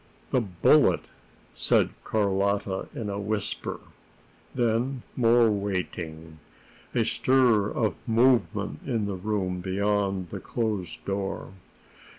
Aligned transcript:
"The 0.31 0.41
bullet!" 0.41 1.01
said 1.53 1.91
Carlotta 2.03 2.87
in 2.95 3.07
a 3.07 3.19
whisper. 3.19 3.79
Then 4.55 5.03
more 5.15 5.51
waiting, 5.51 6.39
a 6.95 7.05
stir 7.05 7.69
of 7.69 7.93
movement 8.07 8.79
in 8.83 9.05
the 9.05 9.13
room 9.13 9.59
beyond 9.61 10.29
the 10.29 10.39
closed 10.39 11.05
door. 11.05 11.49